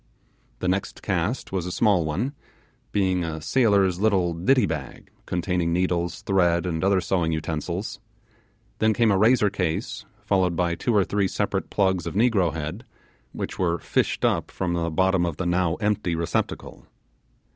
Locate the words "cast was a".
1.03-1.71